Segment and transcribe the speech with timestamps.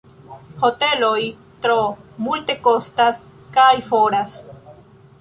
[0.63, 1.19] Hoteloj
[1.67, 1.77] tro
[2.29, 3.23] multekostas
[3.59, 4.39] kaj foras.